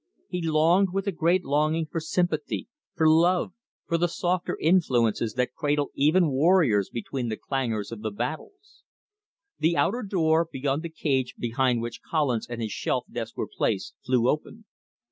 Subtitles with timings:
[0.27, 3.53] He longed with a great longing for sympathy, for love,
[3.85, 8.81] for the softer influences that cradle even warriors between the clangors of the battles.
[9.59, 13.93] The outer door, beyond the cage behind which Collins and his shelf desk were placed,
[14.03, 14.65] flew open.